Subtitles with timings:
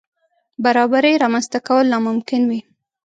[0.63, 2.59] برابرۍ رامنځ ته کول ناممکن وي.